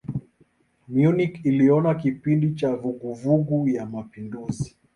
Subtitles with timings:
[0.93, 4.75] Munich iliona kipindi cha vuguvugu ya mapinduzi.